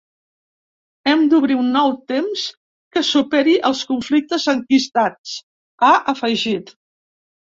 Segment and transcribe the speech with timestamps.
[1.09, 2.45] Hem d’obrir un nou temps
[2.95, 5.35] que superi els conflictes enquistats,
[5.89, 6.73] ha afegit.